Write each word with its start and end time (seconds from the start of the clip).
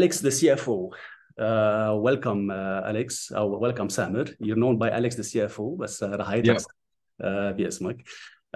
Alex, 0.00 0.20
the 0.20 0.30
CFO. 0.30 0.90
Uh, 1.38 1.94
welcome, 2.00 2.50
uh, 2.50 2.88
Alex. 2.88 3.32
أو 3.32 3.60
welcome, 3.60 3.90
Samer. 3.90 4.24
You're 4.40 4.56
known 4.56 4.78
by 4.78 4.90
Alex, 4.90 5.14
the 5.14 5.22
CFO, 5.22 5.76
بس 5.76 6.04
uh, 6.04 6.06
رح 6.06 6.34
Yeah. 6.34 6.56
uh, 7.22 7.52
باسمك. 7.52 8.02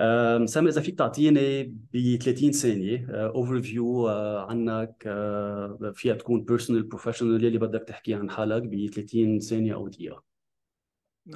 Um, 0.00 0.46
سامر 0.46 0.68
إذا 0.68 0.80
فيك 0.80 0.98
تعطيني 0.98 1.62
ب 1.92 2.16
30 2.22 2.52
ثانية 2.52 3.06
اوفر 3.10 3.62
فيو 3.62 4.08
عنك 4.38 4.94
uh, 5.02 5.92
فيها 5.94 6.14
تكون 6.14 6.44
بيرسونال 6.44 6.82
بروفيشنال 6.82 7.44
يلي 7.44 7.58
بدك 7.58 7.84
تحكي 7.88 8.14
عن 8.14 8.30
حالك 8.30 8.62
ب 8.62 8.86
30 8.86 9.40
ثانية 9.40 9.74
أو 9.74 9.88
دقيقة. 9.88 10.22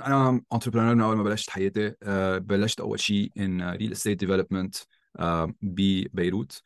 أنا 0.06 0.40
انتربرنور 0.52 0.94
من 0.94 1.00
أول 1.00 1.16
ما 1.16 1.22
بلشت 1.22 1.50
حياتي 1.50 1.94
آه، 2.02 2.38
بلشت 2.38 2.80
أول 2.80 3.00
شيء 3.00 3.32
ان 3.38 3.70
ريل 3.70 3.92
استيت 3.92 4.18
ديفلوبمنت 4.18 4.76
ببيروت 5.62 6.62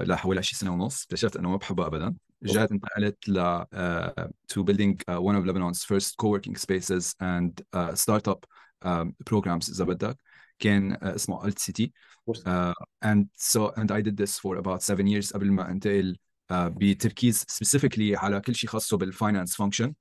لحوالي 0.00 0.38
20 0.38 0.58
سنة 0.58 0.72
ونص 0.72 1.02
اكتشفت 1.02 1.36
أنه 1.36 1.50
ما 1.50 1.56
بحبها 1.56 1.86
ابدا 1.86 2.14
رجعت 2.43 2.71
انتقلت 2.71 3.29
ل 3.29 3.37
آه، 3.37 4.31
to 4.53 4.63
building 4.63 4.95
uh, 5.11 5.19
one 5.19 5.35
of 5.35 5.45
Lebanon's 5.45 5.83
first 5.83 6.17
co-working 6.17 6.55
spaces 6.55 7.15
and 7.21 7.61
uh, 7.73 7.95
startup 7.95 8.45
um, 8.85 9.13
programs 9.25 9.69
اذا 9.69 9.83
بدك 9.83 10.17
كان 10.59 10.95
uh, 10.95 10.97
اسمه 11.03 11.49
Alt 11.49 11.59
City 11.59 11.91
uh, 12.31 12.73
and 13.05 13.25
so 13.37 13.71
and 13.77 13.91
I 13.91 14.01
did 14.01 14.17
this 14.17 14.39
for 14.39 14.57
about 14.57 14.83
seven 14.83 15.07
years 15.07 15.33
قبل 15.33 15.51
ما 15.51 15.71
انتقل 15.71 16.17
uh, 16.51 16.55
بتركيز 16.55 17.43
specifically 17.43 18.23
على 18.23 18.41
كل 18.41 18.55
شيء 18.55 18.69
خاصه 18.69 18.97
بالفاينانس 18.97 19.61
function 19.61 19.93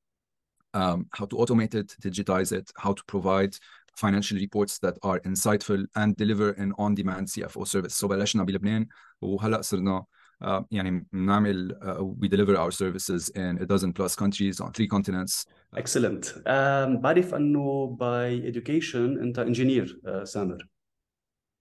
um, 0.74 1.06
how 1.12 1.24
to 1.24 1.36
automate 1.36 1.74
it, 1.74 1.94
digitize 2.00 2.52
it, 2.52 2.70
how 2.76 2.92
to 2.92 3.02
provide 3.06 3.54
financial 3.96 4.38
reports 4.38 4.78
that 4.78 4.96
are 5.02 5.18
insightful 5.20 5.84
and 5.96 6.16
deliver 6.16 6.50
an 6.52 6.72
on-demand 6.78 7.26
CFO 7.26 7.66
service. 7.66 7.94
So 7.94 8.08
بلشنا 8.08 8.44
بلبنان 8.44 8.86
وهلا 9.20 9.60
صرنا 9.60 10.00
uh, 10.00 10.04
يعني 10.71 11.07
بنعمل 11.13 11.77
we 12.21 12.27
deliver 12.27 12.57
our 12.57 12.71
services 12.71 13.29
in 13.29 13.61
a 13.61 13.65
dozen 13.65 13.93
plus 13.93 14.15
countries 14.15 14.59
on 14.61 14.71
three 14.71 14.87
continents. 14.87 15.45
اكسلنت. 15.73 16.25
Um, 16.25 17.01
بعرف 17.01 17.33
أنه 17.35 17.87
باي 17.99 18.53
education 18.53 18.95
أنت 18.95 19.39
انجينير 19.39 20.01
سامر. 20.23 20.67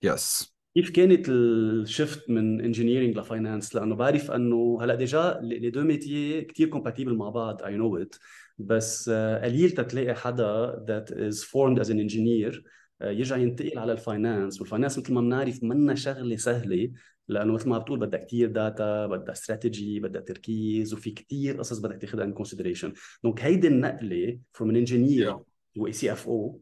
Yes. 0.07 0.53
كيف 0.75 0.91
كانت 0.91 1.29
الشفت 1.29 2.31
من 2.31 2.61
انجينيرينج 2.61 3.19
لفاينانس 3.19 3.75
لأنه 3.75 3.95
بعرف 3.95 4.31
أنه 4.31 4.79
هلأ 4.83 4.95
ديجا 4.95 5.41
لي 5.43 5.71
دو 5.71 5.83
ميتيي 5.83 6.43
كثير 6.43 6.69
كومباتيبل 6.69 7.17
مع 7.17 7.29
بعض 7.29 7.63
اي 7.63 7.77
نو 7.77 7.97
ات 7.97 8.15
بس 8.59 9.11
آه، 9.13 9.45
قليل 9.45 9.71
تتلاقي 9.71 10.15
حدا 10.15 10.85
ذات 10.89 11.13
از 11.13 11.45
فورمد 11.45 11.81
از 11.81 11.91
ان 11.91 12.01
انجينير 12.01 12.65
يرجع 13.03 13.37
ينتقل 13.37 13.79
على 13.79 13.93
الفاينانس 13.93 14.61
والفاينانس 14.61 14.99
مثل 14.99 15.13
ما 15.13 15.21
بنعرف 15.21 15.63
منا 15.63 15.95
شغلة 15.95 16.37
سهلة 16.37 16.93
لأنه 17.29 17.53
مثل 17.53 17.69
ما 17.69 17.79
بتقول 17.79 17.99
بدها 17.99 18.21
كثير 18.21 18.49
داتا 18.49 19.07
بدها 19.07 19.33
استراتيجي 19.33 20.01
بدها 20.01 20.23
تركيز 20.23 20.95
وفي 20.95 21.11
كثير 21.11 21.59
قصص 21.59 21.79
بدك 21.79 22.01
تاخذها 22.01 22.25
ان 22.25 22.33
كونسيدريشن 22.33 22.93
دونك 23.25 23.41
هيدي 23.41 23.67
النقلة 23.69 24.39
فروم 24.53 24.71
ان 24.71 24.77
انجينير. 24.77 25.39
تو 25.75 25.87
اي 25.87 25.93
سي 25.93 26.13
اف 26.13 26.27
أو 26.29 26.61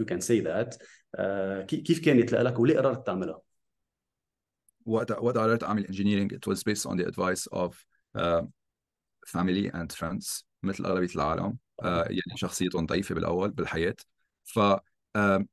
can 0.00 0.20
say 0.20 0.44
that 0.44 0.78
آه، 1.14 1.62
كي- 1.62 1.76
كيف 1.80 2.04
كانت 2.04 2.32
لك 2.32 2.58
وليه 2.58 2.76
قررت 2.78 3.06
تعملها؟ 3.06 3.40
وقت 4.86 5.10
وقت 5.10 5.36
قررت 5.38 5.64
أعمل 5.64 5.86
engineering 5.86 6.34
it 6.36 6.52
was 6.52 6.58
based 6.62 6.86
on 6.90 6.96
the 6.96 7.06
advice 7.06 7.46
of 7.52 7.74
uh, 8.18 8.42
family 9.26 9.70
and 9.74 9.92
friends 9.92 10.44
مثل 10.62 10.84
أغلبية 10.86 11.14
العالم 11.16 11.58
uh, 11.82 11.86
يلي 12.10 12.22
شخصيتهم 12.36 12.86
ضعيفة 12.86 13.14
بالأول 13.14 13.50
بالحياة 13.50 13.96
ف 14.44 14.58
um, 15.18 15.44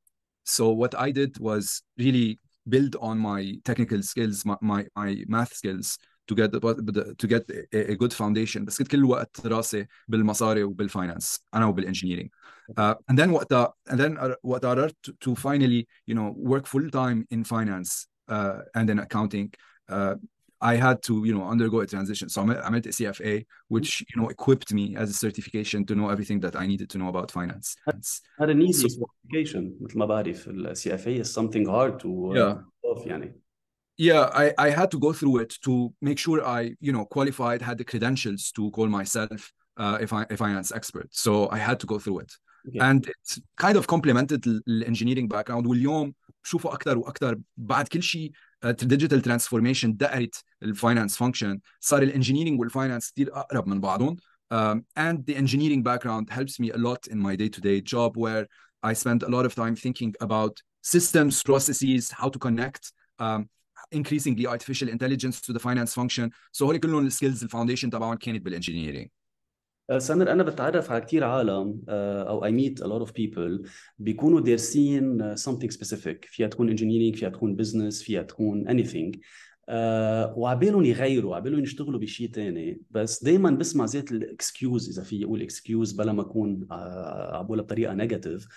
so 0.44 0.64
what 0.72 0.94
I 0.98 1.10
did 1.10 1.38
was 1.40 1.82
really 2.00 2.38
build 2.67 2.95
on 2.95 3.17
my 3.17 3.59
technical 3.63 4.01
skills 4.03 4.45
my 4.45 4.57
my, 4.61 4.85
my 4.95 5.23
math 5.27 5.53
skills 5.53 5.97
to 6.27 6.35
get 6.35 6.51
the, 6.51 7.15
to 7.17 7.27
get 7.27 7.49
a, 7.73 7.91
a 7.91 7.95
good 7.95 8.13
foundation 8.13 8.65
بس 8.65 8.77
كنت 8.77 8.87
كل 8.87 8.97
الوقت 8.97 9.47
راسي 9.47 9.87
بالمصاري 10.07 10.63
وبالفاينانس 10.63 11.45
انا 11.53 11.65
وبالانجينيرينج 11.65 12.29
uh, 12.79 12.93
and 13.11 13.15
then 13.15 13.29
وقتها 13.29 13.73
and 13.89 13.97
then 13.97 14.35
وقت 14.43 14.65
قررت 14.65 14.95
to, 15.07 15.11
to 15.29 15.35
finally 15.35 15.87
you 16.07 16.15
know 16.15 16.33
work 16.37 16.65
full 16.65 16.89
time 16.89 17.25
in 17.31 17.43
finance 17.43 18.07
uh, 18.29 18.59
and 18.75 18.89
in 18.89 18.99
accounting 18.99 19.49
uh, 19.89 20.15
I 20.65 20.75
had 20.75 20.97
to 21.07 21.13
you 21.27 21.33
know 21.35 21.45
undergo 21.53 21.81
a 21.81 21.87
transition 21.87 22.29
so 22.29 22.37
عملت 22.41 22.57
عملت 22.57 22.87
a 22.87 22.91
CFA 22.91 23.43
which 23.69 24.01
you 24.01 24.21
know 24.21 24.29
equipped 24.29 24.73
me 24.73 24.95
as 24.95 25.09
a 25.09 25.13
certification 25.13 25.85
to 25.85 25.95
know 25.95 26.09
everything 26.09 26.39
that 26.39 26.55
I 26.55 26.67
needed 26.67 26.89
to 26.89 26.97
know 26.97 27.09
about 27.09 27.31
finance 27.31 27.75
هذا 28.39 28.51
an 28.53 28.61
easy 28.61 28.87
So- 28.89 29.05
certification 29.05 29.77
مثل 29.81 29.97
ما 29.97 30.05
بعرف 30.05 30.47
ال 30.47 30.75
CFA 30.77 31.23
is 31.23 31.33
something 31.33 31.65
hard 31.67 31.99
to 31.99 32.07
uh, 32.07 32.35
Yeah. 32.35 32.53
pull 32.83 32.97
off 32.97 33.05
يعني 33.07 33.41
Yeah, 34.09 34.25
I, 34.43 34.45
I 34.67 34.69
had 34.79 34.89
to 34.95 34.99
go 35.05 35.11
through 35.19 35.37
it 35.43 35.51
to 35.67 35.73
make 36.09 36.17
sure 36.25 36.37
I, 36.59 36.61
you 36.87 36.91
know, 36.95 37.05
qualified, 37.15 37.59
had 37.69 37.77
the 37.81 37.87
credentials 37.91 38.43
to 38.57 38.61
call 38.77 38.87
myself 38.99 39.39
uh, 39.83 39.97
a, 40.03 40.07
fi- 40.11 40.29
a 40.35 40.37
finance 40.43 40.69
expert. 40.79 41.09
So 41.25 41.31
I 41.57 41.59
had 41.67 41.77
to 41.81 41.87
go 41.93 41.97
through 42.03 42.19
it. 42.25 42.31
Okay. 42.67 42.79
And 42.89 42.99
it 43.13 43.27
kind 43.65 43.77
of 43.79 43.83
complemented 43.95 44.47
ال- 44.47 44.63
الانجينيرينج 44.67 45.29
باك 45.29 45.47
جراوند 45.47 45.67
واليوم 45.67 46.13
بشوفه 46.43 46.73
اكثر 46.73 46.97
واكثر 46.97 47.39
بعد 47.57 47.87
كل 47.87 48.03
شيء 48.03 48.31
ديجيتال 48.65 49.21
ترانسفورميشن 49.21 49.95
دقرت 49.97 50.43
الفاينانس 50.63 51.17
فانكشن 51.17 51.59
صار 51.79 52.03
الانجينيرينج 52.03 52.59
والفاينانس 52.59 53.11
كثير 53.11 53.29
اقرب 53.33 53.67
من 53.67 53.81
بعضهم 53.81 54.17
um, 54.51 54.83
and 54.97 55.25
the 55.25 55.35
engineering 55.35 55.81
background 55.81 56.29
helps 56.29 56.59
me 56.59 56.71
a 56.71 56.77
lot 56.77 57.07
in 57.07 57.17
my 57.17 57.35
day-to-day 57.35 57.81
job 57.81 58.17
where 58.17 58.47
I 58.83 58.93
spend 58.93 59.23
a 59.23 59.29
lot 59.29 59.45
of 59.45 59.55
time 59.55 59.75
thinking 59.75 60.13
about 60.19 60.61
systems, 60.81 61.41
processes, 61.43 62.11
how 62.11 62.29
to 62.29 62.39
connect 62.39 62.91
um, 63.19 63.49
increasingly 63.91 64.45
artificial 64.47 64.89
intelligence 64.89 65.39
to 65.41 65.53
the 65.53 65.59
finance 65.59 65.93
function. 65.93 66.31
So 66.51 66.65
هول 66.65 66.77
كلهم 66.77 67.05
السكيلز 67.05 67.43
الفاونديشن 67.43 67.89
تبعهم 67.89 68.15
كانت 68.15 68.41
بالانجينيرينج. 68.41 69.09
آه، 69.90 69.98
سامر 69.98 70.32
أنا 70.32 70.42
بتعرف 70.42 70.90
على 70.90 71.00
كثير 71.00 71.24
عالم 71.24 71.82
آه، 71.88 72.22
أو 72.22 72.44
I 72.46 72.50
meet 72.50 72.82
a 72.82 72.86
lot 72.86 73.08
of 73.08 73.12
people. 73.12 73.68
بيكونوا 73.98 74.40
دارسين 74.40 75.22
آه، 75.22 75.34
something 75.34 75.70
specific. 75.76 76.16
فيها 76.22 76.46
تكون 76.48 76.76
engineering 76.76 77.18
فيها 77.18 77.28
تكون 77.28 77.56
business 77.62 78.04
فيها 78.04 78.22
تكون 78.22 78.68
anything. 78.68 79.18
آه، 79.68 80.34
وعبالهم 80.38 80.84
يغيروا 80.84 81.36
عبالهم 81.36 81.62
يشتغلوا 81.62 82.00
بشيء 82.00 82.30
تاني. 82.30 82.80
بس 82.90 83.24
دائما 83.24 83.50
بسمع 83.50 83.86
زيت 83.86 84.12
الاكسكيوز 84.12 84.88
إذا 84.88 85.02
في 85.02 85.24
أقول 85.24 85.42
اكسكيوز 85.42 85.92
بلا 85.92 86.12
ما 86.12 86.22
أكون 86.22 86.66
عم 86.70 87.46
بقولها 87.46 87.64
بطريقة 87.64 87.94
نيجاتيف 87.94 88.48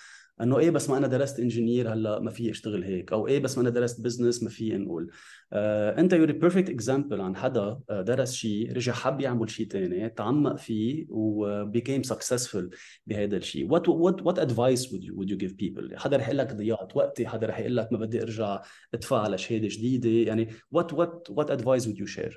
انه 0.42 0.58
إيه 0.58 0.70
بس 0.70 0.90
ما 0.90 0.96
أنا 0.96 1.06
درست 1.06 1.40
انجينير 1.40 1.92
هلا 1.92 2.20
ما 2.20 2.30
في 2.30 2.50
اشتغل 2.50 2.84
هيك 2.84 3.12
أو 3.12 3.26
إيه 3.26 3.38
بس 3.38 3.58
ما 3.58 3.62
أنا 3.62 3.70
درست 3.70 4.00
بزنس 4.00 4.42
ما 4.42 4.48
في 4.48 4.78
نقول 4.78 5.10
آه، 5.52 6.00
انت 6.00 6.12
يوري 6.12 6.32
بيرفكت 6.32 6.70
اكزامبل 6.70 7.20
عن 7.20 7.36
حدا 7.36 7.80
آه، 7.90 8.02
درس 8.02 8.32
شيء 8.32 8.72
رجع 8.72 8.92
حب 8.92 9.20
يعمل 9.20 9.50
شيء 9.50 9.68
ثاني 9.68 10.08
تعمق 10.08 10.56
فيه 10.56 11.06
و 11.08 11.64
became 11.72 12.02
successful 12.12 12.76
بهذا 13.06 13.36
الشيء 13.36 13.68
what 13.68 13.82
what 13.82 14.22
what 14.24 14.38
advice 14.38 14.86
would 14.86 15.04
you 15.04 15.14
would 15.14 15.30
you 15.30 15.36
give 15.36 15.54
people 15.56 15.96
حدا 15.96 16.16
رح 16.16 16.28
يقول 16.28 16.38
لك 16.38 16.52
ضيعت 16.52 16.96
وقتي 16.96 17.26
حدا 17.26 17.46
رح 17.46 17.58
يقول 17.58 17.76
لك 17.76 17.92
ما 17.92 17.98
بدي 17.98 18.22
ارجع 18.22 18.62
ادفع 18.94 19.20
على 19.20 19.38
شهاده 19.38 19.68
جديدة. 19.68 20.10
يعني 20.10 20.48
what 20.76 20.86
what 20.86 21.34
what 21.34 21.50
advice 21.50 21.86
would 21.86 21.98
you 21.98 22.06
share 22.06 22.34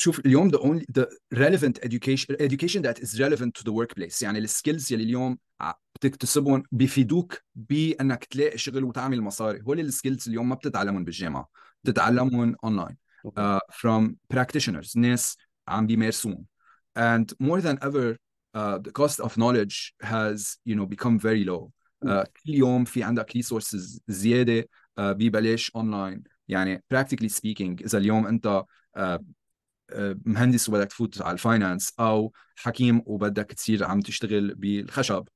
شوف 0.00 0.26
اليوم 0.26 0.50
the 0.50 0.58
only 0.58 0.84
the 0.98 1.06
relevant 1.34 1.78
education 1.82 2.36
education 2.40 2.82
that 2.82 2.98
is 2.98 3.20
relevant 3.20 3.54
to 3.54 3.64
the 3.64 3.72
workplace. 3.72 4.22
يعني 4.22 4.38
السكيلز 4.38 4.92
يلي 4.92 5.02
اليوم 5.04 5.38
بتكتسبهم 6.00 6.62
بيفيدوك 6.72 7.38
بأنك 7.54 8.24
تلاقي 8.24 8.58
شغل 8.58 8.84
وتعمل 8.84 9.22
مصاري. 9.22 9.60
هول 9.62 9.80
السكيلز 9.80 10.28
اليوم 10.28 10.48
ما 10.48 10.54
بتتعلمهم 10.54 11.04
بالجامعة 11.04 11.48
بتتعلمهم 11.84 12.56
اونلاين 12.64 12.96
Okay. 13.26 13.40
uh, 13.40 13.60
from 13.72 14.14
practitioners 14.34 14.96
ناس 14.96 15.36
عم 15.68 15.86
بيمارسوهم. 15.86 16.44
And 16.98 17.32
more 17.42 17.60
than 17.60 17.78
ever 17.82 18.16
uh, 18.54 18.78
the 18.78 18.92
cost 18.92 19.20
of 19.20 19.36
knowledge 19.36 19.94
has 20.02 20.56
you 20.66 20.76
know 20.76 20.86
become 20.86 21.18
very 21.18 21.44
low. 21.44 21.70
uh, 22.06 22.24
كل 22.24 22.54
يوم 22.54 22.84
في 22.84 23.02
عندك 23.02 23.32
resources 23.38 24.00
زيادة 24.08 24.62
uh, 24.62 24.66
ببلاش 25.00 25.70
اونلاين 25.76 26.22
يعني 26.48 26.84
practically 26.94 27.28
speaking 27.28 27.82
إذا 27.84 27.98
اليوم 27.98 28.26
أنت 28.26 28.64
uh, 28.98 29.18
مهندس 30.24 30.68
وبدك 30.68 30.88
تفوت 30.88 31.22
على 31.22 31.32
الفاينانس 31.32 31.92
أو 32.00 32.32
حكيم 32.56 33.02
وبدك 33.06 33.52
تصير 33.52 33.84
عم 33.84 34.00
تشتغل 34.00 34.54
بالخشب 34.54 35.28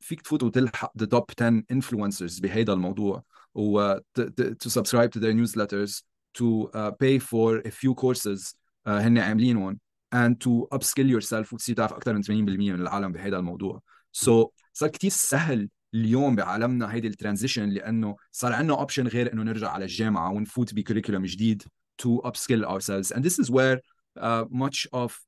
فيك 0.00 0.22
تفوت 0.22 0.42
وتلحق 0.42 0.92
the 1.02 1.06
top 1.06 1.34
10 1.38 1.64
influencers 1.72 2.40
بهيدا 2.40 2.72
الموضوع 2.72 3.22
و 3.54 3.96
to, 3.96 4.22
to, 4.22 4.54
to 4.64 4.70
subscribe 4.70 5.10
to 5.12 5.20
their 5.20 5.32
newsletters 5.32 6.02
to 6.38 6.70
uh, 6.74 6.90
pay 6.90 7.18
for 7.18 7.58
a 7.64 7.70
few 7.70 7.94
courses 7.94 8.54
uh, 8.86 8.90
هن 8.90 9.18
عاملينهم 9.18 9.78
and 10.14 10.40
to 10.40 10.68
upskill 10.74 11.08
yourself 11.08 11.52
وتصير 11.52 11.76
تعرف 11.76 11.92
اكثر 11.92 12.12
من 12.12 12.22
80% 12.22 12.28
من 12.30 12.80
العالم 12.80 13.12
بهذا 13.12 13.36
الموضوع 13.36 13.80
so 14.12 14.46
صار 14.72 14.88
كثير 14.88 15.10
سهل 15.10 15.68
اليوم 15.94 16.36
بعالمنا 16.36 16.92
هيدي 16.92 17.08
الترانزيشن 17.08 17.68
لانه 17.68 18.16
صار 18.32 18.52
عندنا 18.52 18.78
اوبشن 18.78 19.06
غير 19.06 19.32
انه 19.32 19.42
نرجع 19.42 19.70
على 19.70 19.84
الجامعه 19.84 20.32
ونفوت 20.32 20.74
بكوريكولم 20.74 21.24
جديد 21.24 21.62
to 22.02 22.20
upskill 22.24 22.64
ourselves 22.64 23.12
and 23.12 23.22
this 23.22 23.38
is 23.38 23.50
where 23.50 23.80
uh, 24.20 24.44
much 24.50 24.88
of 24.92 25.20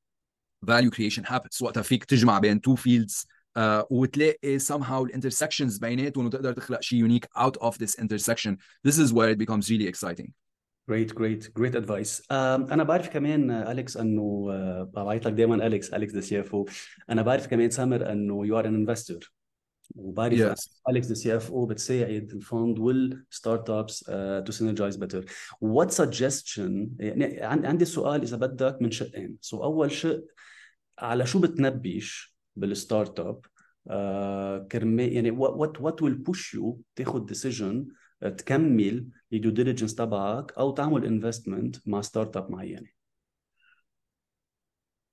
value 0.65 0.89
creation 0.89 1.23
happens 1.23 1.61
وقتها 1.61 1.81
فيك 1.81 2.05
تجمع 2.05 2.39
بين 2.39 2.61
two 2.67 2.75
fields 2.75 3.25
uh, 3.58 3.84
وتلاقي 3.90 4.58
somehow 4.58 5.06
intersections 5.16 5.80
بيناتهم 5.80 6.26
وتقدر 6.26 6.52
تخلق 6.52 6.80
شيء 6.82 7.08
unique 7.08 7.26
out 7.42 7.56
of 7.62 7.74
this 7.78 7.94
intersection. 8.02 8.56
This 8.88 8.98
is 8.98 9.12
where 9.12 9.30
it 9.34 9.38
becomes 9.38 9.68
really 9.70 9.86
exciting. 9.94 10.30
جريت 10.88 11.14
جريت 11.14 11.56
جريت 11.58 11.76
ادفايس 11.76 12.22
أنا 12.30 12.82
بعرف 12.82 13.08
كمان 13.08 13.50
أليكس 13.50 13.96
إنه 13.96 14.46
بعيط 14.84 15.26
لك 15.26 15.32
دائما 15.32 15.66
أليكس 15.66 15.94
أليكس 15.94 16.12
ذا 16.14 16.20
سي 16.20 16.40
اف 16.40 16.54
أو 16.54 16.68
أنا 17.10 17.22
بعرف 17.22 17.46
كمان 17.46 17.70
سامر 17.70 18.12
إنه 18.12 18.46
يو 18.46 18.58
ار 18.58 18.68
ان 18.68 18.74
انفستور 18.74 19.32
وبعرف 19.94 20.38
Yes. 20.38 20.68
أليكس 20.88 21.06
ذا 21.06 21.14
سي 21.14 21.36
اف 21.36 21.50
أو 21.50 21.66
بتساعد 21.66 22.30
الفند 22.34 22.78
والستارت 22.78 23.70
ابس 23.70 23.98
تو 24.46 24.52
سينرجايز 24.52 24.96
بيتر 24.96 25.24
وات 25.60 25.90
سجستشن 25.90 26.88
يعني 27.00 27.40
عن- 27.42 27.66
عندي 27.66 27.84
سؤال 27.84 28.22
إذا 28.22 28.36
بدك 28.36 28.78
من 28.80 28.90
شقين. 28.90 29.36
سو 29.40 29.58
so 29.58 29.62
أول 29.62 29.90
شق 29.92 30.24
على 30.98 31.26
شو 31.26 31.38
بتنبش 31.40 32.31
بالستارت 32.56 33.20
اب 33.20 33.46
آه 33.90 34.58
كرمال 34.72 35.12
يعني 35.12 35.30
وات 35.30 35.80
وات 35.80 36.02
ويل 36.02 36.14
بوش 36.14 36.54
يو 36.54 36.80
تاخذ 36.96 37.24
ديسيجن 37.24 37.88
تكمل 38.20 39.08
الديو 39.32 39.50
ديليجنس 39.50 39.94
تبعك 39.94 40.52
أو 40.52 40.70
تعمل 40.70 41.04
انفستمنت 41.04 41.88
مع 41.88 42.00
ستارت 42.00 42.36
اب 42.36 42.50
معينة. 42.50 42.88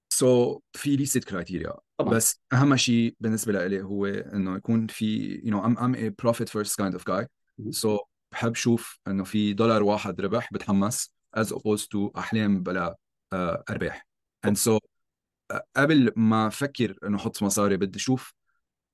سو 0.10 0.60
في 0.74 0.96
ليست 0.96 1.24
كرايتيريا 1.24 1.74
طبعا. 1.98 2.14
بس 2.14 2.42
أهم 2.54 2.76
شيء 2.76 3.16
بالنسبة 3.20 3.68
لي 3.68 3.82
هو 3.82 4.06
إنه 4.06 4.56
يكون 4.56 4.88
في 4.88 5.38
know 5.42 5.66
I'm 5.66 5.78
I'm 5.78 5.96
a 5.96 6.26
profit 6.26 6.50
first 6.50 6.76
kind 6.76 6.96
of 6.96 7.04
guy. 7.04 7.26
مهم. 7.58 7.72
so 7.72 8.00
بحب 8.32 8.56
شوف 8.56 9.00
إنه 9.08 9.24
في 9.24 9.54
دولار 9.54 9.84
واحد 9.84 10.22
ربح 10.22 10.54
بتحمس 10.54 11.14
as 11.38 11.48
opposed 11.48 11.86
to 11.96 12.18
أحلام 12.18 12.64
بلا 12.64 12.96
آه، 13.34 13.64
أرباح. 13.70 14.08
And 14.48 14.52
so 14.52 14.70
آه، 14.70 14.80
قبل 15.76 16.12
ما 16.16 16.48
أفكر 16.48 16.98
انه 17.04 17.18
أحط 17.18 17.44
مصاري 17.44 17.78
بدي 17.78 18.00
أشوف 18.00 18.34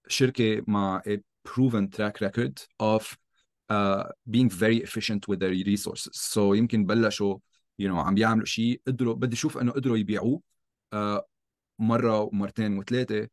شركه 0.07 0.61
مع 0.67 1.01
a 1.07 1.17
proven 1.49 1.87
track 1.97 2.21
record 2.21 2.59
of 2.79 3.17
uh, 3.69 4.03
being 4.29 4.49
very 4.49 4.77
efficient 4.77 5.27
with 5.27 5.39
their 5.39 5.53
resources 5.65 6.11
so 6.13 6.37
يمكن 6.37 6.85
بلشوا 6.85 7.37
you 7.81 7.85
know 7.85 7.97
عم 7.97 8.15
بيعملوا 8.15 8.45
شيء 8.45 8.81
قدروا 8.87 9.13
بدي 9.13 9.35
أشوف 9.35 9.57
انه 9.57 9.71
قدروا 9.71 9.97
يبيعوه 9.97 10.41
uh, 10.95 11.21
مره 11.79 12.21
ومرتين 12.21 12.77
وثلاثه 12.77 13.27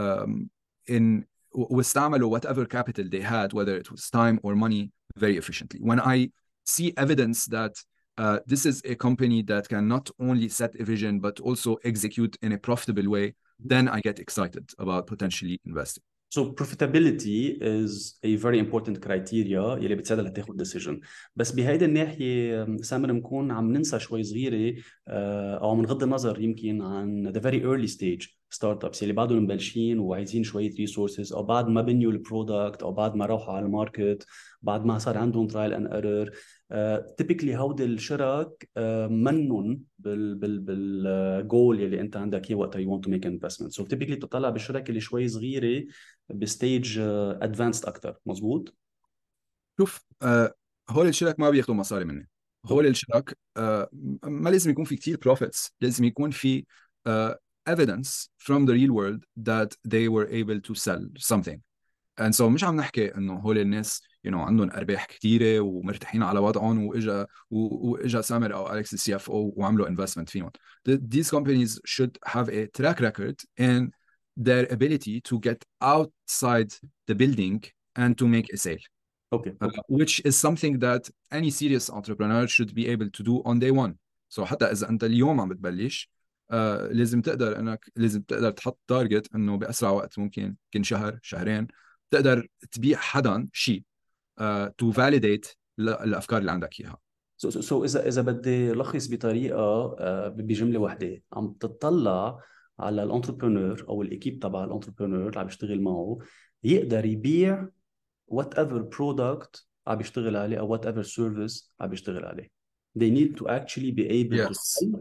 um, 0.00 0.46
in 0.90 1.24
واستعملوا 1.52 2.38
whatever 2.38 2.66
capital 2.66 3.04
they 3.04 3.22
had 3.22 3.52
whether 3.52 3.76
it 3.76 3.90
was 3.90 4.10
time 4.10 4.38
or 4.42 4.54
money 4.54 4.92
very 5.16 5.36
efficiently 5.36 5.80
when 5.80 6.00
I 6.00 6.30
see 6.64 6.92
evidence 6.96 7.46
that 7.46 7.74
uh, 8.19 8.39
this 8.47 8.65
is 8.65 8.81
a 8.85 8.95
company 8.95 9.41
that 9.43 9.67
can 9.67 9.87
not 9.87 10.09
only 10.19 10.49
set 10.49 10.79
a 10.79 10.83
vision 10.83 11.19
but 11.19 11.39
also 11.39 11.75
execute 11.83 12.37
in 12.41 12.51
a 12.53 12.57
profitable 12.57 13.09
way 13.09 13.35
then 13.59 13.87
I 13.87 13.99
get 14.01 14.19
excited 14.19 14.65
about 14.77 15.07
potentially 15.07 15.59
investing 15.65 16.03
So 16.35 16.51
profitability 16.51 17.57
is 17.61 18.19
a 18.23 18.35
very 18.35 18.59
important 18.59 19.01
criteria 19.01 19.77
يلي 19.83 19.95
بتساعدها 19.95 20.25
لتاخذ 20.25 20.53
decision 20.63 20.99
بس 21.35 21.51
بهيدي 21.51 21.85
الناحية 21.85 22.77
سامر 22.81 23.11
بنكون 23.11 23.51
عم 23.51 23.71
ننسى 23.71 23.99
شوي 23.99 24.23
صغيرة 24.23 24.75
آه، 25.07 25.57
أو 25.57 25.69
عم 25.71 25.81
نغض 25.81 26.03
النظر 26.03 26.41
يمكن 26.41 26.81
عن 26.81 27.33
the 27.33 27.39
very 27.39 27.61
early 27.61 27.91
stage 27.97 28.37
startups 28.55 29.03
يلي 29.03 29.13
بعدهم 29.13 29.43
مبلشين 29.43 29.99
وعايزين 29.99 30.43
شوية 30.43 30.71
resources 30.71 31.33
أو 31.33 31.43
بعد 31.43 31.67
ما 31.67 31.81
بنيوا 31.81 32.11
البرودكت 32.11 32.83
أو 32.83 32.91
بعد 32.91 33.15
ما 33.15 33.25
راحوا 33.25 33.53
على 33.53 33.65
الماركت 33.65 34.25
بعد 34.61 34.85
ما 34.85 34.97
صار 34.97 35.17
عندهم 35.17 35.47
trial 35.49 35.73
and 35.73 35.87
error 35.87 36.35
Typically 37.20 37.54
هودي 37.54 37.84
الشرك 37.84 38.68
منن 39.10 39.80
بال 39.98 40.34
بال 40.34 40.58
بالجول 40.60 41.80
يلي 41.80 42.00
أنت 42.00 42.16
عندك 42.16 42.50
اياه 42.50 42.58
وقتها 42.58 42.82
you 42.82 42.88
want 42.88 43.04
to 43.06 43.10
make 43.10 43.24
an 43.24 43.32
investment. 43.32 43.72
So 43.72 43.84
typically 43.84 44.14
بتطلع 44.14 44.50
بالشركة 44.50 44.88
اللي 44.88 45.00
شوي 45.00 45.28
صغيرة 45.28 45.86
بستيج 46.28 46.98
ادفانسد 46.98 47.86
أكثر 47.86 48.18
مزبوط 48.26 48.74
شوف 49.80 50.00
آه 50.22 50.54
هول 50.90 51.06
الشرك 51.06 51.40
ما 51.40 51.50
بياخذوا 51.50 51.76
مصاري 51.76 52.04
مني. 52.04 52.28
هول 52.66 52.86
الشرك 52.86 53.38
آه 53.56 53.88
ما 54.24 54.50
لازم 54.50 54.70
يكون 54.70 54.84
في 54.84 54.96
كتير 54.96 55.16
profits 55.16 55.70
لازم 55.80 56.04
يكون 56.04 56.30
في 56.30 56.64
آه 57.06 57.38
evidence 57.70 58.28
from 58.38 58.66
the 58.66 58.72
real 58.72 58.92
world 58.92 59.20
that 59.48 59.70
they 59.88 60.08
were 60.08 60.28
able 60.28 60.60
to 60.68 60.74
sell 60.74 61.02
something. 61.18 61.60
And 62.20 62.34
so 62.34 62.40
مش 62.40 62.64
عم 62.64 62.76
نحكي 62.76 63.14
انه 63.14 63.34
هول 63.34 63.58
الناس 63.58 64.02
you 64.26 64.30
know 64.30 64.34
عندهم 64.34 64.70
ارباح 64.70 65.06
كثيره 65.06 65.60
ومرتاحين 65.60 66.22
على 66.22 66.38
وضعهم 66.38 66.86
واجا 66.86 67.26
واجا 67.50 68.20
سامر 68.20 68.54
أو 68.54 68.72
اليكس 68.72 68.94
السي 68.94 69.16
اف 69.16 69.30
أو 69.30 69.54
وعملوا 69.56 69.88
investment 69.88 70.28
فيهم 70.28 70.50
Th- 70.88 71.00
these 71.14 71.30
companies 71.30 71.80
should 71.84 72.18
have 72.26 72.48
a 72.48 72.66
track 72.78 73.00
record 73.00 73.36
in 73.58 73.90
their 74.36 74.64
ability 74.72 75.20
to 75.20 75.38
get 75.38 75.64
outside 75.82 76.72
the 77.08 77.14
building 77.14 77.60
and 77.96 78.18
to 78.18 78.26
make 78.26 78.52
a 78.54 78.56
sale 78.56 78.84
أوكي 79.32 79.54
uh, 79.64 79.68
which 79.88 80.20
is 80.24 80.36
something 80.36 80.78
that 80.78 81.10
any 81.32 81.50
serious 81.50 81.90
entrepreneur 81.90 82.46
should 82.46 82.74
be 82.74 82.88
able 82.88 83.10
to 83.10 83.22
do 83.22 83.42
on 83.44 83.58
day 83.58 83.70
one. 83.70 83.94
So 84.28 84.44
حتى 84.44 84.64
إذا 84.64 84.88
أنت 84.88 85.04
اليوم 85.04 85.40
عم 85.40 85.48
بتبلش 85.48 86.10
uh, 86.52 86.54
لازم 86.90 87.20
تقدر 87.20 87.58
إنك 87.58 87.92
لازم 87.96 88.22
تقدر 88.22 88.50
تحط 88.50 88.78
تارجت 88.86 89.34
إنه 89.34 89.56
بأسرع 89.56 89.90
وقت 89.90 90.18
ممكن 90.18 90.42
يمكن 90.42 90.82
شهر 90.82 91.18
شهرين 91.22 91.66
تقدر 92.10 92.46
تبيع 92.72 92.98
حدا 92.98 93.48
شيء 93.52 93.82
uh, 94.40 94.68
to 94.82 94.92
validate 94.94 95.54
ال- 95.78 95.88
الأفكار 95.88 96.40
اللي 96.40 96.50
عندك 96.50 96.80
إياها. 96.80 96.98
سو 97.36 97.50
so, 97.50 97.54
so, 97.54 97.66
so 97.68 97.72
إذا 97.72 98.08
إذا 98.08 98.22
بدي 98.22 98.72
لخص 98.72 99.08
بطريقة 99.10 99.96
آه، 99.98 100.28
بجملة 100.28 100.78
واحدة 100.80 101.22
عم 101.32 101.52
تطلع 101.60 102.38
على 102.78 103.02
الانتربرونور 103.02 103.84
أو 103.88 104.02
الاكيب 104.02 104.38
تبع 104.38 104.64
الانتربرونور 104.64 105.28
اللي 105.28 105.40
عم 105.40 105.46
يشتغل 105.46 105.80
معه 105.82 106.18
يقدر 106.64 107.04
يبيع 107.04 107.68
وات 108.26 108.54
ايفر 108.58 108.78
برودكت 108.82 109.66
عم 109.86 110.00
يشتغل 110.00 110.36
عليه 110.36 110.58
أو 110.58 110.68
وات 110.68 110.86
ايفر 110.86 111.02
سيرفيس 111.02 111.72
عم 111.80 111.92
يشتغل 111.92 112.24
عليه 112.24 112.50
they 112.98 113.10
need 113.10 113.40
to 113.40 113.44
actually 113.46 113.92
be 113.92 114.04
able 114.08 114.36
to 114.48 114.50
Yes. 114.50 114.78
sell 114.78 115.00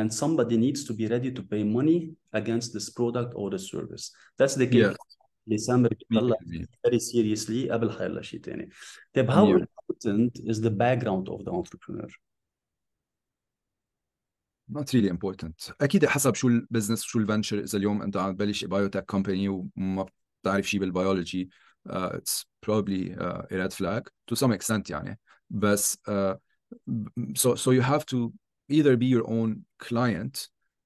and 0.00 0.08
somebody 0.12 0.56
needs 0.56 0.80
to 0.88 0.92
be 0.92 1.06
ready 1.14 1.30
to 1.38 1.42
pay 1.52 1.62
money 1.78 1.98
against 2.40 2.68
this 2.76 2.88
product 2.98 3.32
or 3.34 3.46
this 3.54 3.64
service 3.74 4.04
that's 4.40 4.54
the 4.62 4.66
case 4.66 4.90
Yes. 4.90 4.96
اللي 5.47 5.57
سامر 5.57 5.89
بيطلع 6.09 6.35
100%. 6.41 6.65
very 6.87 6.99
seriously 6.99 7.71
قبل 7.71 7.91
حيلا 7.91 8.21
شيء 8.21 8.41
ثاني 8.41 8.69
طيب 9.13 9.31
how 9.31 9.35
Yeah. 9.35 9.65
important 9.65 10.31
is 10.51 10.57
the 10.57 10.69
background 10.69 11.27
of 11.29 11.43
the 11.45 11.51
entrepreneur 11.51 12.07
not 14.71 14.93
really 14.93 15.09
important 15.09 15.71
اكيد 15.81 16.05
حسب 16.05 16.35
شو 16.35 16.47
البزنس 16.47 17.03
شو 17.03 17.19
الفنشر 17.19 17.59
اذا 17.59 17.77
اليوم 17.77 18.01
انت 18.01 18.17
عم 18.17 18.33
تبلش 18.35 18.65
بايوتك 18.65 19.05
كومباني 19.05 19.49
وما 19.49 20.05
بتعرف 20.41 20.69
شيء 20.69 20.79
بالبيولوجي 20.79 21.49
uh, 21.89 22.09
it's 22.17 22.43
probably 22.65 23.13
uh, 23.15 23.41
a 23.51 23.55
red 23.57 23.73
flag 23.73 24.01
to 24.31 24.35
some 24.35 24.51
extent 24.51 24.89
يعني 24.89 25.19
بس 25.49 25.97
uh, 26.09 26.35
so 27.37 27.55
so 27.55 27.71
you 27.71 27.81
have 27.81 28.05
to 28.05 28.31
either 28.71 28.95
be 28.97 29.07
your 29.15 29.25
own 29.27 29.49
client 29.87 30.35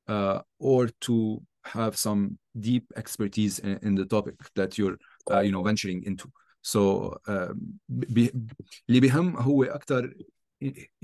uh, 0.09 0.39
or 0.59 0.87
to 1.05 1.41
have 1.65 1.95
some 1.97 2.37
deep 2.59 2.85
expertise 2.95 3.59
in, 3.59 3.77
in 3.87 3.95
the 3.95 4.05
topic 4.05 4.35
that 4.55 4.77
you're 4.77 4.97
uh, 5.31 5.41
you 5.41 5.51
know 5.51 5.63
venturing 5.63 5.99
into 6.09 6.27
so 6.61 6.81
uh, 7.27 7.53
بي- 7.89 8.31
اللي 8.89 8.99
بيهم 8.99 9.37
هو 9.37 9.63
اكثر 9.63 10.13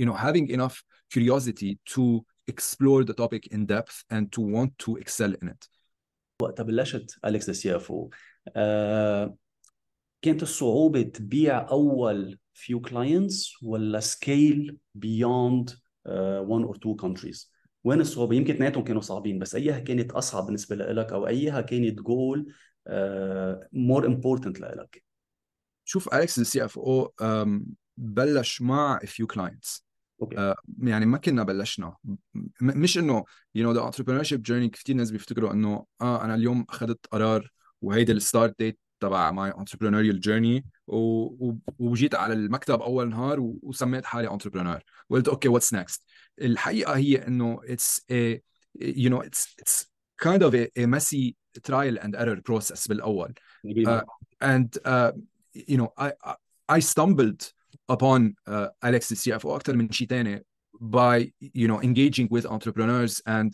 you 0.02 0.06
know 0.06 0.14
having 0.14 0.48
enough 0.50 0.84
curiosity 1.14 1.78
to 1.96 2.22
explore 2.52 3.04
the 3.04 3.14
topic 3.14 3.48
in 3.56 3.66
depth 3.66 4.04
and 4.10 4.32
to 4.32 4.42
want 4.42 4.72
to 4.86 4.98
excel 4.98 5.32
in 5.42 5.48
it. 5.48 5.70
وقتها 6.42 6.64
بلشت 6.64 7.20
اليكس 7.26 7.50
السي 7.50 7.76
اف 7.76 7.92
او 7.92 8.10
كانت 10.22 10.44
الصعوبة 10.44 11.02
تبيع 11.02 11.70
أول 11.70 12.40
few 12.54 12.80
clients 12.90 13.64
ولا 13.64 14.00
scale 14.02 14.74
beyond 14.98 15.70
uh, 16.08 16.42
one 16.48 16.64
or 16.66 16.76
two 16.78 16.96
countries 17.06 17.48
وين 17.89 18.01
الصعوبة؟ 18.01 18.37
يمكن 18.37 18.55
اثنيناتهم 18.55 18.85
كانوا 18.85 19.01
صعبين 19.01 19.39
بس 19.39 19.55
أيها 19.55 19.79
كانت 19.79 20.13
أصعب 20.13 20.47
بالنسبة 20.47 20.77
لك 20.77 21.13
أو 21.13 21.27
أيها 21.27 21.61
كانت 21.61 22.01
جول 22.01 22.53
more 23.75 24.05
important 24.05 24.61
لك 24.61 25.05
شوف 25.85 26.15
أليكس 26.15 26.39
السي 26.39 26.65
اف 26.65 26.79
أو 26.79 27.13
بلش 27.97 28.63
مع 28.63 28.99
few 28.99 29.27
clients. 29.37 29.83
أوكي. 30.23 30.39
آه، 30.39 30.57
يعني 30.83 31.07
ما 31.07 31.19
كنا 31.19 31.43
بلشنا. 31.43 31.97
مش 32.61 32.99
إنه 32.99 33.25
you 33.59 33.61
know 33.61 33.77
the 33.77 33.93
entrepreneurship 33.93 34.39
journey 34.39 34.71
كثير 34.71 34.97
ناس 34.97 35.11
بيفتكروا 35.11 35.53
إنه 35.53 35.87
آه 36.01 36.25
أنا 36.25 36.35
اليوم 36.35 36.67
أخذت 36.69 37.07
قرار 37.07 37.53
وهيدي 37.83 38.13
الستارت 38.13 38.59
ديت 38.59 38.79
تبع 39.01 39.51
journey 40.21 40.63
و... 40.87 40.97
و... 40.97 41.57
وجيت 41.79 42.15
على 42.15 42.35
المكتب 42.35 42.83
اول 42.83 43.09
نهار. 43.09 43.37
وسميت 43.41 44.05
حالي 44.05 44.39
entrepreneur 44.39 44.81
وقلت 45.09 45.29
أوكي 45.29 45.49
what's 45.49 45.77
next 45.77 46.01
الحقيقة 46.41 46.97
هي 46.97 47.27
انه 47.27 47.61
a 48.13 48.39
you 48.81 49.11
know 49.11 49.21
it's 49.21 49.55
it's 49.63 49.87
kind 50.23 50.43
of 50.43 50.55
a, 50.55 50.87
messy 50.87 51.37
trial 51.63 51.97
and 52.03 52.15
error 52.17 52.41
process 52.41 52.89
بالاول 52.89 53.35
uh, 53.67 53.87
معك. 53.87 54.05
and 54.43 54.79
uh, 54.85 55.13
you 55.55 55.77
know 55.77 55.89
I 56.69 56.81
stumbled 56.81 57.53
upon 57.89 58.35
uh, 58.47 58.69
Alex 58.83 59.09
the 59.09 59.17
CFO 59.17 59.47
أكتر 59.47 59.77
من 59.77 59.91
شيء 59.91 60.09
تاني 60.09 60.45
by 60.81 61.33
you 61.41 61.69
know 61.69 61.81
engaging 61.81 62.29
with 62.31 62.47
entrepreneurs 62.47 63.21
and 63.27 63.53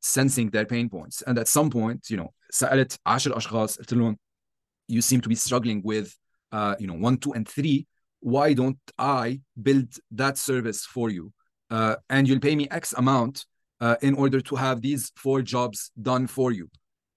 sensing 0.00 0.50
their 0.50 0.64
pain 0.64 0.88
points 0.88 1.22
and 1.26 1.38
at 1.38 1.48
some 1.48 1.70
point 1.70 2.10
you 2.10 2.16
know 2.16 2.30
سألت 2.50 2.98
10 3.06 3.36
أشخاص 3.36 3.78
قلت 3.78 3.92
لهم 3.94 4.16
you 4.89 5.01
seem 5.01 5.21
to 5.21 5.29
be 5.29 5.35
struggling 5.35 5.81
with 5.83 6.15
uh, 6.51 6.75
you 6.79 6.87
know 6.87 6.93
one 6.93 7.17
two 7.17 7.33
and 7.33 7.47
three 7.47 7.87
why 8.19 8.53
don't 8.53 8.79
I 8.97 9.41
build 9.61 9.89
that 10.11 10.37
service 10.37 10.85
for 10.85 11.09
you 11.09 11.31
uh, 11.69 11.95
and 12.09 12.27
you'll 12.27 12.39
pay 12.39 12.55
me 12.55 12.67
X 12.71 12.93
amount 12.93 13.45
uh, 13.81 13.95
in 14.01 14.13
order 14.15 14.41
to 14.41 14.55
have 14.55 14.81
these 14.81 15.11
four 15.15 15.41
jobs 15.41 15.91
done 16.01 16.27
for 16.27 16.51
you. 16.51 16.69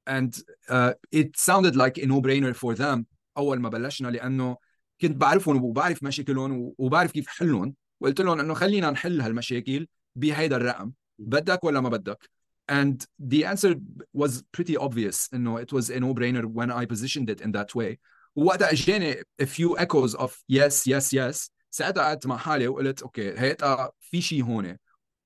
And 0.06 0.36
uh, 0.68 0.94
it 1.12 1.36
sounded 1.36 1.76
like 1.76 1.98
a 1.98 2.06
no-brainer 2.06 2.54
for 2.54 2.74
them 2.74 3.06
أول 3.38 3.60
ما 3.60 3.68
بلشنا 3.68 4.08
لأنه 4.08 4.56
كنت 5.00 5.16
بعرفهم 5.16 5.64
وبعرف 5.64 6.02
مشاكلهم 6.02 6.74
وبعرف 6.78 7.12
كيف 7.12 7.28
حلهم 7.28 7.74
وقلت 8.00 8.20
لهم 8.20 8.40
إنه 8.40 8.54
خلينا 8.54 8.90
نحل 8.90 9.20
هالمشاكل 9.20 9.86
بهيدا 10.16 10.56
الرقم 10.56 10.92
بدك 11.18 11.64
ولا 11.64 11.80
ما 11.80 11.88
بدك 11.88 12.30
and 12.68 13.06
the 13.18 13.44
answer 13.44 13.74
was 14.12 14.42
pretty 14.52 14.76
obvious 14.76 15.28
إنه 15.34 15.60
it 15.62 15.72
was 15.72 15.90
a 15.90 16.00
no-brainer 16.00 16.44
when 16.44 16.70
I 16.70 16.84
positioned 16.84 17.30
it 17.30 17.40
in 17.40 17.52
that 17.52 17.74
way 17.74 17.98
ووقتها 18.36 18.72
اجاني 18.72 19.22
a 19.42 19.46
few 19.46 19.78
echoes 19.78 20.14
of 20.14 20.32
yes 20.48 20.86
yes 20.86 21.12
yes 21.12 21.50
ساعتها 21.70 22.02
قعدت 22.02 22.26
مع 22.26 22.36
حالي 22.36 22.68
وقلت 22.68 23.02
اوكي 23.02 23.38
هيدا 23.38 23.90
في 24.00 24.20
شيء 24.20 24.44
هون 24.44 24.76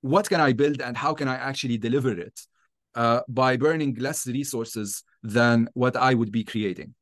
what 0.07 0.29
can 0.29 0.41
I 0.41 0.53
build 0.53 0.81
and 0.83 0.97
how 0.97 1.15
can 1.15 1.29
I 1.29 1.37
actually 1.37 1.79
deliver 1.79 2.13
it 2.27 2.41
uh, 2.95 3.21
by 3.29 3.57
burning 3.57 3.95
less 3.95 4.27
resources 4.27 5.05
than 5.23 5.69
what 5.75 5.97
I 5.97 6.15
would 6.15 6.33
be 6.33 6.45
creating 6.45 6.95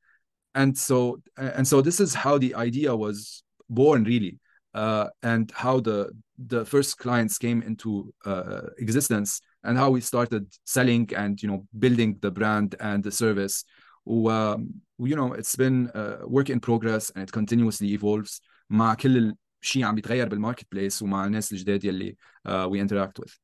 and 0.54 0.76
so 0.76 0.98
and 1.36 1.66
so 1.66 1.80
this 1.80 2.00
is 2.00 2.14
how 2.14 2.38
the 2.38 2.54
idea 2.54 2.94
was 2.94 3.42
born 3.68 4.04
really 4.04 4.38
uh, 4.74 5.06
and 5.22 5.50
how 5.54 5.80
the 5.80 6.10
the 6.52 6.64
first 6.64 6.98
clients 6.98 7.38
came 7.38 7.62
into 7.62 7.90
uh, 8.24 8.62
existence 8.78 9.40
and 9.64 9.76
how 9.76 9.90
we 9.90 10.00
started 10.00 10.46
selling 10.64 11.08
and 11.16 11.42
you 11.42 11.48
know 11.48 11.66
building 11.78 12.16
the 12.20 12.30
brand 12.30 12.74
and 12.80 13.02
the 13.04 13.10
service 13.10 13.64
و, 14.06 14.56
you 14.98 15.16
know 15.16 15.32
it's 15.32 15.56
been 15.56 15.90
a 15.94 16.26
work 16.26 16.48
in 16.50 16.60
progress 16.60 17.10
and 17.14 17.22
it 17.24 17.32
continuously 17.32 17.88
evolves 17.92 18.40
مع 18.70 18.94
كل 18.94 19.34
شيء 19.60 19.84
عم 19.84 19.94
بيتغير 19.94 20.28
بالماركت 20.28 20.66
بليس 20.72 21.02
ومع 21.02 21.26
الناس 21.26 21.52
الجداد 21.52 21.84
يلي 21.84 22.16
uh, 22.48 22.68
we 22.68 22.78
interact 22.78 23.18
with 23.18 23.38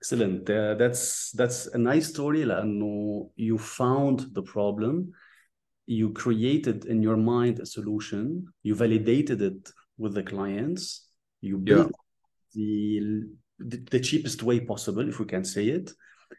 Excellent. 0.00 0.48
Uh, 0.48 0.74
that's 0.74 1.32
that's 1.32 1.66
a 1.74 1.78
nice 1.78 2.06
story 2.06 2.44
لأنه 2.44 3.30
you 3.36 3.58
found 3.58 4.20
the 4.32 4.42
problem, 4.42 5.12
you 5.86 6.12
created 6.12 6.84
in 6.84 7.02
your 7.02 7.16
mind 7.16 7.58
a 7.58 7.66
solution, 7.66 8.46
you 8.62 8.74
validated 8.76 9.42
it 9.42 9.72
with 9.98 10.14
the 10.14 10.22
clients, 10.22 11.08
you 11.40 11.58
built 11.58 11.88
the, 11.88 12.01
the 12.54 13.80
the 13.92 14.00
cheapest 14.00 14.42
way 14.42 14.60
possible, 14.60 15.08
if 15.08 15.18
we 15.20 15.26
can 15.26 15.44
say 15.44 15.66
it, 15.78 15.86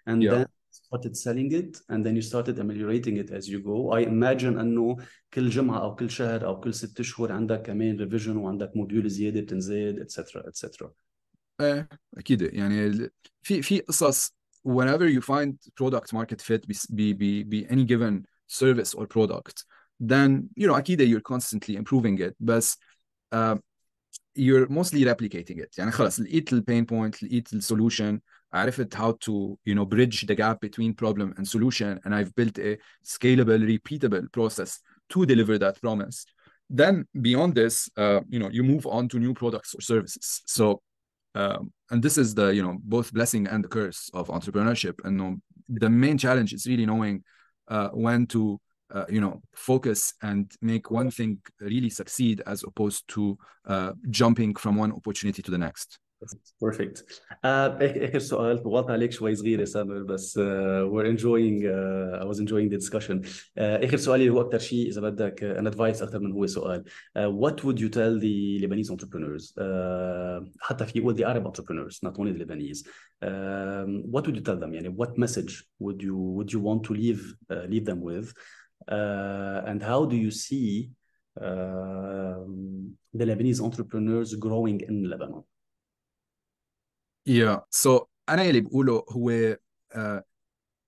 and 0.08 0.24
Yeah. 0.24 0.32
then 0.34 0.46
started 0.72 1.14
selling 1.26 1.52
it, 1.62 1.74
and 1.92 2.00
then 2.06 2.16
you 2.16 2.22
started 2.22 2.56
ameliorating 2.60 3.16
it 3.18 3.30
as 3.32 3.44
you 3.50 3.60
go. 3.72 3.78
I 3.92 4.02
imagine 4.02 4.58
انه 4.60 4.98
كل 5.34 5.50
جمعة 5.50 5.80
او 5.82 5.96
كل 5.96 6.10
شهر 6.10 6.46
او 6.46 6.60
كل 6.60 6.74
ست 6.74 7.00
اشهر 7.00 7.32
عندك 7.32 7.62
كمان 7.62 7.98
ريفيجن 7.98 8.38
وعندك 8.38 8.72
موديول 8.76 9.10
زيادة 9.10 9.42
بتنزاد 9.42 10.00
etc 10.00 10.22
etc. 10.48 10.88
ايه 11.62 11.90
اكيد 12.18 12.42
يعني 12.42 12.88
ال- 12.88 13.10
في 13.42 13.62
في 13.62 13.80
قصص 13.80 14.34
whenever 14.68 15.08
you 15.18 15.22
find 15.22 15.54
product 15.82 16.14
market 16.14 16.42
fit 16.42 16.68
بس- 16.70 16.88
ب 16.92 16.96
ب 17.02 17.50
ب 17.50 17.68
any 17.68 17.86
given 17.86 18.24
service 18.62 18.94
or 19.00 19.06
product 19.06 19.64
then 20.04 20.44
you 20.60 20.68
know 20.68 20.78
اكيد 20.78 21.02
you're 21.02 21.34
constantly 21.36 21.76
improving 21.76 22.20
it 22.30 22.34
بس 22.40 22.78
uh, 23.36 23.58
you're 24.36 24.68
mostly 24.70 25.04
replicating 25.06 25.60
it 25.60 25.78
يعني 25.78 25.92
خلص 25.92 26.20
لقيت 26.20 26.54
ال 26.54 26.64
pain 26.64 26.86
point 26.86 27.24
لقيت 27.24 27.54
ال 27.54 27.64
solution 27.64 28.20
عرفت 28.54 28.96
how 28.96 29.12
to 29.12 29.58
you 29.66 29.76
know 29.76 29.86
bridge 29.86 30.26
the 30.26 30.36
gap 30.36 30.60
between 30.62 30.94
problem 30.94 31.34
and 31.38 31.48
solution 31.48 32.00
and 32.06 32.16
I've 32.16 32.34
built 32.36 32.58
a 32.60 32.78
scalable 33.06 33.62
repeatable 33.74 34.32
process 34.32 34.80
to 35.10 35.26
deliver 35.26 35.58
that 35.58 35.82
promise 35.82 36.26
then 36.70 37.06
beyond 37.22 37.56
this 37.56 37.90
uh, 37.98 38.22
you 38.30 38.40
know 38.40 38.50
you 38.50 38.64
move 38.64 38.86
on 38.86 39.08
to 39.10 39.20
new 39.20 39.34
products 39.34 39.74
or 39.76 39.82
services 39.82 40.42
so 40.46 40.82
um, 41.36 41.72
and 41.92 42.02
this 42.04 42.18
is 42.18 42.34
the 42.34 42.48
you 42.58 42.64
know 42.64 42.78
both 42.84 43.14
blessing 43.14 43.48
and 43.48 43.64
the 43.64 43.68
curse 43.68 44.10
of 44.14 44.28
entrepreneurship 44.28 44.96
and 45.04 45.22
um, 45.22 45.42
the 45.68 45.90
main 45.90 46.18
challenge 46.18 46.54
is 46.54 46.66
really 46.66 46.86
knowing 46.86 47.24
uh, 47.68 47.90
when 47.90 48.26
to 48.28 48.60
uh, 48.96 49.06
you 49.10 49.22
know 49.22 49.42
focus 49.54 50.14
and 50.22 50.52
make 50.62 50.90
one 50.92 51.12
thing 51.12 51.38
really 51.60 51.90
succeed 51.90 52.42
as 52.46 52.64
opposed 52.64 53.08
to 53.08 53.38
uh, 53.68 53.92
jumping 54.10 54.56
from 54.56 54.76
one 54.78 54.92
opportunity 54.92 55.42
to 55.42 55.52
the 55.52 55.58
next 55.58 56.00
بيرفكت 56.62 57.06
اخر 57.46 58.20
سؤال 58.20 58.64
طولت 58.64 58.90
عليك 58.90 59.12
شوي 59.12 59.36
صغير 59.36 59.60
يا 59.60 59.66
سامر 59.66 60.04
بس 60.04 60.40
uh, 60.40 60.42
we're 60.92 61.06
enjoying 61.06 61.64
uh, 61.64 62.24
I 62.24 62.26
was 62.26 62.40
enjoying 62.40 62.70
the 62.70 62.78
discussion 62.78 63.22
uh, 63.24 63.60
اخر 63.60 63.98
سؤالي 63.98 64.30
هو 64.30 64.42
اكثر 64.42 64.60
شيء 64.60 64.88
اذا 64.88 65.02
بدك 65.02 65.40
uh, 65.40 65.60
an 65.62 65.74
advice 65.74 66.04
اكثر 66.04 66.20
من 66.20 66.32
هو 66.32 66.46
سؤال 66.46 66.84
uh, 66.84 67.22
what 67.22 67.64
would 67.64 67.80
you 67.80 67.90
tell 67.90 68.20
the 68.20 68.60
Lebanese 68.62 68.92
entrepreneurs 68.92 69.54
uh, 69.58 70.50
حتى 70.60 70.86
في 70.86 71.00
يقول 71.00 71.18
the 71.18 71.24
Arab 71.24 71.48
entrepreneurs 71.48 72.00
not 72.04 72.14
only 72.20 72.34
the 72.34 72.44
Lebanese 72.44 72.84
um, 73.24 74.04
what 74.12 74.28
would 74.28 74.36
you 74.36 74.44
tell 74.44 74.60
them 74.60 74.74
يعني 74.74 74.96
what 74.98 75.18
message 75.18 75.64
would 75.80 76.02
you 76.02 76.16
would 76.16 76.52
you 76.52 76.60
want 76.60 76.84
to 76.84 76.94
leave 76.94 77.36
uh, 77.54 77.66
leave 77.70 77.86
them 77.86 78.02
with 78.02 78.28
uh, 78.28 78.63
And 78.89 79.83
how 79.83 80.05
do 80.05 80.17
you 80.17 80.31
see 80.31 80.91
um, 81.41 82.97
the 83.13 83.25
Lebanese 83.25 83.61
entrepreneurs 83.61 84.35
growing 84.35 84.81
in 84.81 85.09
Lebanon? 85.09 85.45
Yeah. 87.27 87.61
So 87.71 88.09
أنا 88.29 88.43
اللي 88.43 88.61
بقوله 88.61 89.05
هو 89.11 89.57
uh, 89.95 90.23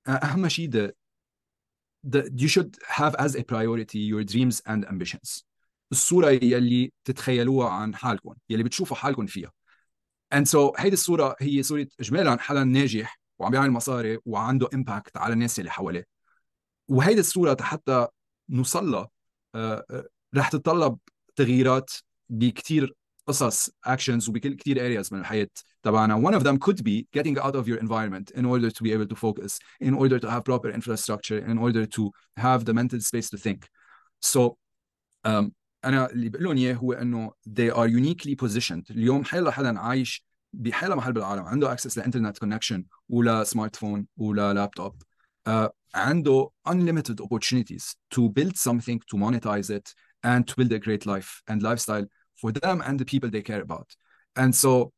أهم 0.08 0.48
شيء 0.48 0.70
the 0.70 2.30
you 2.36 2.48
should 2.48 2.76
have 2.88 3.14
as 3.18 3.34
a 3.34 3.42
priority 3.42 3.98
your 3.98 4.24
dreams 4.24 4.60
and 4.66 4.84
ambitions. 4.84 5.44
الصورة 5.92 6.30
يلي 6.30 6.92
تتخيلوها 7.04 7.68
عن 7.68 7.94
حالكم 7.94 8.34
يلي 8.50 8.62
بتشوفوا 8.62 8.96
حالكم 8.96 9.26
فيها. 9.26 9.52
And 10.34 10.44
so 10.46 10.80
هيدي 10.80 10.94
الصورة 10.94 11.36
هي 11.40 11.62
صورة 11.62 11.86
إجمالا 12.00 12.36
حدا 12.40 12.64
ناجح 12.64 13.20
وعم 13.38 13.50
بيعمل 13.50 13.70
مصاري 13.70 14.18
وعنده 14.24 14.68
امباكت 14.74 15.16
على 15.16 15.32
الناس 15.32 15.58
اللي 15.58 15.70
حواليه. 15.70 16.15
وهيدي 16.88 17.20
الصورة 17.20 17.56
حتى 17.60 18.06
نوصل 18.48 18.90
لها 18.90 19.08
uh, 19.56 19.80
uh, 19.92 20.04
رح 20.36 20.48
تتطلب 20.48 20.98
تغييرات 21.36 21.90
بكتير 22.28 22.94
قصص 23.26 23.70
actions 23.70 24.28
وبكل 24.28 24.54
كتير 24.54 24.76
areas 24.76 25.12
من 25.12 25.20
الحياة 25.20 25.48
تبعنا 25.82 26.30
one 26.30 26.34
of 26.34 26.42
them 26.42 26.58
could 26.58 26.84
be 26.84 27.06
getting 27.18 27.38
out 27.38 27.56
of 27.56 27.68
your 27.68 27.78
environment 27.78 28.30
in 28.30 28.44
order 28.44 28.70
to 28.70 28.82
be 28.82 28.92
able 28.92 29.06
to 29.06 29.16
focus 29.16 29.58
in 29.80 29.94
order 29.94 30.18
to 30.18 30.30
have 30.30 30.44
proper 30.44 30.70
infrastructure 30.70 31.38
in 31.38 31.58
order 31.58 31.86
to 31.86 32.10
have 32.36 32.64
the 32.64 32.74
mental 32.74 33.00
space 33.00 33.28
to 33.30 33.36
think 33.36 33.68
so 34.20 34.56
um, 35.24 35.52
أنا 35.84 36.10
اللي 36.10 36.28
بقول 36.28 36.44
لهم 36.44 36.56
اياه 36.56 36.74
هو 36.74 36.92
انه 36.92 37.32
they 37.48 37.72
are 37.72 37.88
uniquely 37.88 38.34
positioned 38.46 38.90
اليوم 38.90 39.24
حيلا 39.24 39.50
حدا 39.50 39.78
عايش 39.78 40.26
بحيلا 40.52 40.94
محل 40.94 41.12
بالعالم 41.12 41.42
عنده 41.42 41.72
اكسس 41.72 41.98
لانترنت 41.98 42.38
كونكشن 42.38 42.84
ولا 43.08 43.44
سمارت 43.44 43.76
فون 43.76 44.06
ولا 44.16 44.54
لابتوب 44.54 45.02
uh, 45.49 45.69
عنده 45.95 46.49
unlimited 46.69 47.21
opportunities 47.21 47.95
to 48.15 48.29
build 48.29 48.57
something 48.57 48.99
to 49.11 49.17
monetize 49.17 49.69
it 49.69 49.93
and 50.23 50.47
to 50.47 50.55
build 50.55 50.71
a 50.71 50.79
great 50.79 51.05
life 51.05 51.41
and 51.47 51.61
lifestyle 51.61 52.05
for 52.41 52.51
them 52.51 52.81
and 52.81 52.99
the 52.99 53.05
people 53.05 53.29
they 53.29 53.41
care 53.41 53.61
about 53.61 53.95
and 54.35 54.55
so 54.55 54.91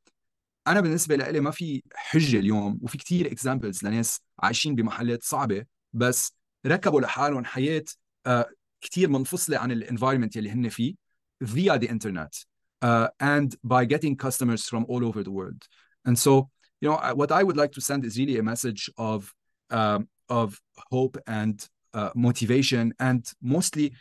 انا 0.67 0.81
بالنسبه 0.81 1.15
لي 1.15 1.39
ما 1.39 1.51
في 1.51 1.83
حجه 1.95 2.39
اليوم 2.39 2.79
وفي 2.81 2.97
كتير 2.97 3.35
examples 3.35 3.83
لناس 3.83 4.21
عايشين 4.39 4.75
بمحلات 4.75 5.23
صعبه 5.23 5.65
بس 5.93 6.35
ركبوا 6.65 7.01
لحالهم 7.01 7.45
حياه 7.45 7.83
uh, 8.27 8.43
كتير 8.81 9.09
منفصله 9.09 9.57
عن 9.57 9.71
الانفايرمنت 9.71 10.35
يلي 10.35 10.51
هن 10.51 10.69
فيه 10.69 10.95
via 11.43 11.77
the 11.77 11.87
internet 11.87 12.45
uh, 12.85 13.07
and 13.21 13.55
by 13.63 13.85
getting 13.85 14.15
customers 14.15 14.63
from 14.69 14.85
all 14.87 15.03
over 15.05 15.23
the 15.23 15.31
world 15.31 15.61
and 16.07 16.17
so 16.17 16.49
you 16.81 16.89
know 16.89 16.97
what 17.19 17.31
i 17.31 17.41
would 17.47 17.57
like 17.57 17.73
to 17.77 17.81
send 17.81 18.05
is 18.05 18.17
really 18.21 18.37
a 18.37 18.43
message 18.43 18.89
of 18.97 19.33
um, 19.77 20.07
of 20.29 20.59
hope 20.91 21.17
and 21.27 21.67
uh, 21.93 22.09
motivation 22.15 22.93
and 22.99 23.31
mostly 23.41 23.93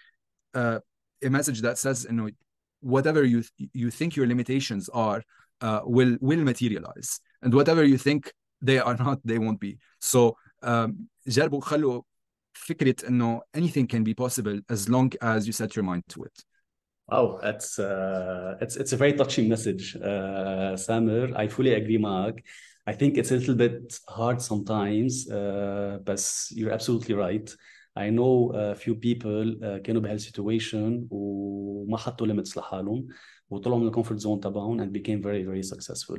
uh, 0.55 0.79
a 1.23 1.31
message 1.31 1.61
that 1.63 1.79
says 1.79 2.07
you 2.09 2.17
know 2.17 2.29
whatever 2.81 3.25
you 3.25 3.43
you 3.73 3.91
think 3.91 4.17
your 4.17 4.27
limitations 4.27 4.89
are 4.89 5.23
uh, 5.61 5.81
will 5.85 6.17
will 6.21 6.41
materialize 6.41 7.21
and 7.43 7.55
whatever 7.55 7.85
you 7.85 7.99
think 7.99 8.33
they 8.61 8.79
are 8.79 8.97
not 8.97 9.19
they 9.25 9.39
won't 9.39 9.61
be 9.61 9.79
so 10.01 10.37
um, 10.63 11.09
جربوا 11.29 11.61
خلوا 11.61 12.03
فكرة 12.53 13.09
انه 13.09 13.41
anything 13.57 13.87
can 13.87 14.03
be 14.03 14.15
possible 14.15 14.61
as 14.71 14.89
long 14.89 15.11
as 15.21 15.47
you 15.47 15.53
set 15.53 15.77
your 15.77 15.85
mind 15.85 16.03
to 16.09 16.23
it 16.25 16.45
Wow, 17.09 17.39
that's 17.43 17.79
uh, 17.79 18.57
it's 18.61 18.77
it's 18.77 18.93
a 18.93 18.97
very 18.97 19.13
touching 19.13 19.49
message, 19.49 19.97
uh, 19.97 20.73
Samir. 20.77 21.37
I 21.37 21.49
fully 21.49 21.75
agree, 21.75 21.99
Mark. 21.99 22.41
I 22.87 22.93
think 22.93 23.17
it's 23.17 23.31
a 23.31 23.37
little 23.37 23.55
bit 23.55 23.99
hard 24.09 24.43
sometimes, 24.43 25.31
uh, 25.31 25.99
but 26.05 26.21
you're 26.51 26.73
absolutely 26.73 27.15
right. 27.15 27.49
I 27.95 28.11
know 28.11 28.53
a 28.55 28.75
few 28.75 28.95
people 28.95 29.55
uh, 29.63 29.79
كانوا 29.79 30.03
بهال 30.03 30.21
situation 30.21 31.07
وما 31.11 31.97
حطوا 31.97 32.27
limits 32.27 32.57
لحالهم 32.57 33.09
وطلعوا 33.51 33.79
من 33.79 33.87
الكومفورت 33.87 34.21
زون 34.21 34.41
تبعهم 34.41 34.81
and 34.81 34.93
became 34.93 35.23
very 35.23 35.45
very 35.45 35.63
successful. 35.63 36.19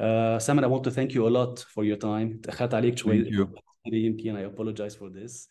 Uh, 0.00 0.38
Samir, 0.38 0.64
I 0.64 0.66
want 0.66 0.84
to 0.84 0.90
thank 0.90 1.14
you 1.14 1.28
a 1.28 1.30
lot 1.30 1.60
for 1.60 1.84
your 1.84 1.96
time. 1.96 2.40
تأخرت 2.42 2.74
عليك 2.74 2.98
شوي. 2.98 3.24
Thank 3.24 3.32
you. 3.32 3.48
يمكن 3.92 4.36
I 4.36 4.42
apologize 4.42 4.96
for 4.96 5.10
this. 5.10 5.48